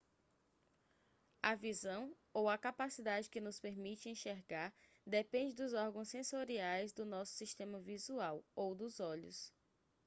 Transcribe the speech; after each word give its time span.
a 1.43 1.53
visão 1.55 2.11
ou 2.33 2.49
a 2.49 2.57
capacidade 2.57 3.29
que 3.29 3.39
nos 3.39 3.59
permite 3.59 4.09
enxergar 4.09 4.73
depende 5.05 5.53
dos 5.53 5.73
órgãos 5.75 6.09
sensoriais 6.09 6.91
do 6.91 7.05
nosso 7.05 7.33
sistema 7.33 7.79
visual 7.79 8.43
ou 8.55 8.73
dos 8.73 8.99
olhos 8.99 9.53